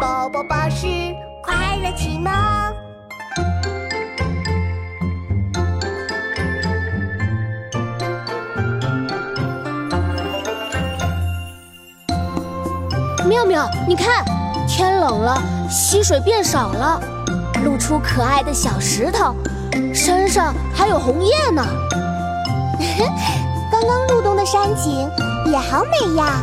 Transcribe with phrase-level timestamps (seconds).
[0.00, 0.86] 宝宝巴士
[1.42, 2.32] 快乐启蒙。
[13.26, 14.24] 妙妙，你看，
[14.68, 17.00] 天冷了，溪水变少了，
[17.64, 19.34] 露出可爱的小石头，
[19.92, 21.66] 山上还有红叶呢。
[23.72, 25.10] 刚刚入冬的山景
[25.46, 26.40] 也好美呀。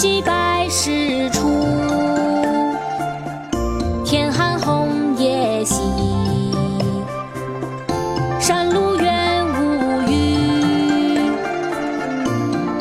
[0.00, 1.62] 今夕白石出，
[4.02, 5.74] 天寒红叶稀。
[8.40, 11.20] 山路远无语，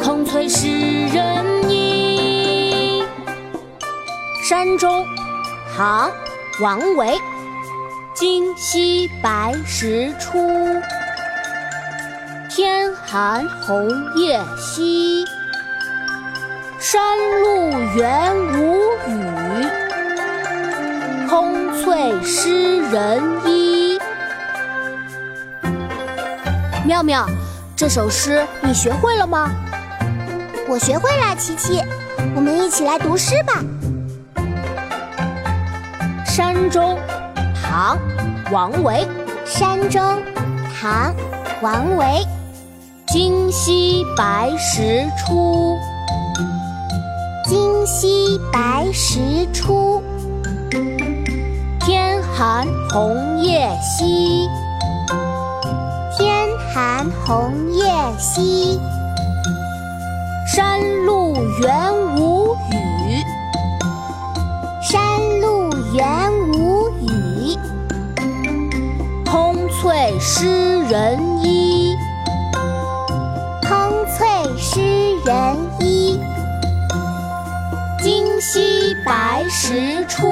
[0.02, 0.70] 空翠湿
[1.08, 3.04] 人衣。
[4.48, 5.06] 山中，
[5.76, 6.10] 唐·
[6.64, 7.20] 王维。
[8.14, 10.40] 今夕白石出，
[12.50, 15.26] 天寒红叶稀。
[16.80, 17.02] 山
[17.42, 19.68] 路元无雨，
[21.28, 24.00] 空翠湿人衣。
[26.86, 27.28] 妙妙，
[27.76, 29.52] 这首诗你学会了吗？
[30.70, 31.84] 我学会了，琪琪，
[32.34, 33.62] 我们一起来读诗吧。
[36.26, 36.98] 山中，
[37.62, 37.98] 唐·
[38.54, 39.06] 王维。
[39.44, 40.24] 山中，
[40.80, 41.14] 唐·
[41.62, 42.26] 王维。
[43.06, 45.78] 今夕白石出。
[47.90, 50.04] 今夕白石出，
[51.80, 54.48] 天寒红叶稀。
[56.16, 58.80] 天寒红叶稀，
[60.46, 63.24] 山路元无雨。
[64.84, 67.58] 山路元无雨，
[69.26, 71.59] 空翠湿人衣。
[79.70, 80.28] 时出，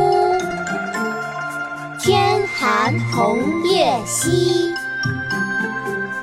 [2.00, 4.74] 天寒红叶稀。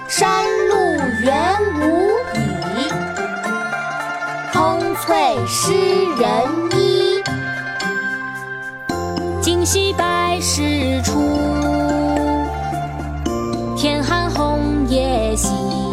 [0.09, 0.75] 山路
[1.23, 2.91] 元无雨，
[4.53, 5.73] 空翠湿
[6.17, 6.27] 人
[6.73, 7.23] 衣。
[9.41, 11.39] 今夕白时出，
[13.77, 15.84] 天寒红叶稀。